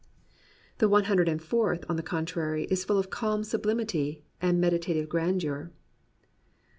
The 0.79 0.89
One 0.89 1.03
Hundred 1.03 1.29
and 1.29 1.39
Fourth, 1.39 1.85
on 1.87 1.95
the 1.95 2.01
contrary, 2.01 2.63
is 2.71 2.83
full 2.83 2.97
of 2.97 3.11
calm 3.11 3.43
sublimity 3.43 4.23
and 4.41 4.59
meditative 4.59 5.07
grandeur. 5.07 5.69